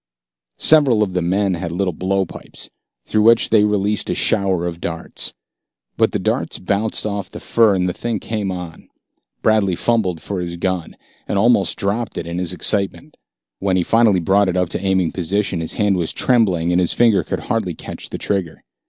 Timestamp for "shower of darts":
4.15-5.35